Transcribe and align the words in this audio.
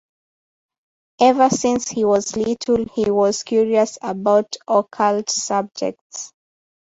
Ever 1.19 1.51
since 1.51 1.87
he 1.89 2.05
was 2.05 2.35
little 2.35 2.85
he 2.95 3.11
was 3.11 3.43
curious 3.43 3.99
about 4.01 4.55
occult 4.67 5.29
subjects. 5.29 6.33